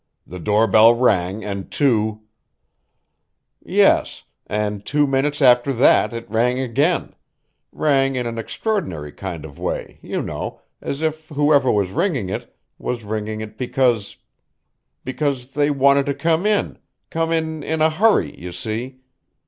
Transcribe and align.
"The 0.25 0.39
doorbell 0.39 0.95
rang 0.95 1.45
and 1.45 1.69
two" 1.69 2.21
"Yes, 3.63 4.23
and 4.47 4.83
two 4.83 5.05
minutes 5.05 5.43
after 5.43 5.71
that 5.73 6.11
it 6.11 6.27
rang 6.27 6.57
again 6.57 7.13
rang 7.71 8.15
in 8.15 8.25
an 8.25 8.39
extraordinary 8.39 9.11
kind 9.11 9.45
of 9.45 9.59
way, 9.59 9.99
you 10.01 10.19
know, 10.19 10.59
as 10.81 11.03
if 11.03 11.29
whoever 11.29 11.71
was 11.71 11.91
ringing 11.91 12.29
it 12.29 12.51
was 12.79 13.03
ringing 13.03 13.41
it 13.41 13.59
because 13.59 14.17
because 15.05 15.51
they 15.51 15.69
wanted 15.69 16.07
to 16.07 16.15
come 16.15 16.47
in 16.47 16.79
come 17.11 17.31
in 17.31 17.61
in 17.61 17.79
a 17.83 17.91
hurry, 17.91 18.35
you 18.39 18.51
see. 18.51 19.01